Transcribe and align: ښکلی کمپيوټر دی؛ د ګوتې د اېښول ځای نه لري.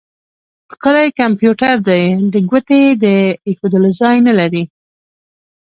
ښکلی 0.71 1.07
کمپيوټر 1.19 1.75
دی؛ 1.87 2.03
د 2.33 2.35
ګوتې 2.49 2.81
د 3.03 3.05
اېښول 3.47 3.83
ځای 3.99 4.17
نه 4.27 4.33
لري. 4.39 4.63